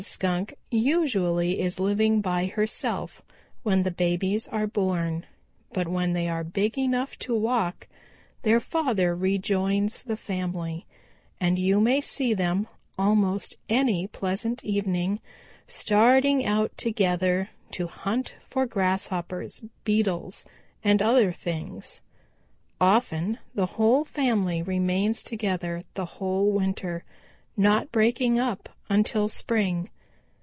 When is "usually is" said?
0.71-1.79